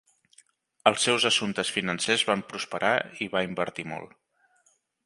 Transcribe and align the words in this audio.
Els 0.91 1.05
seus 1.07 1.27
assumptes 1.31 1.71
financers 1.77 2.25
van 2.33 2.43
prosperar 2.49 2.93
i 3.27 3.31
va 3.37 3.47
invertir 3.53 3.91
molt. 3.97 4.21